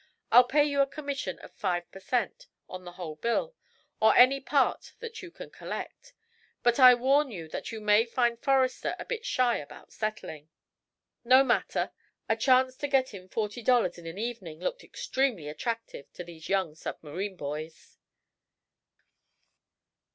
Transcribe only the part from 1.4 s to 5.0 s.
of five per cent. on the whole bill, or any part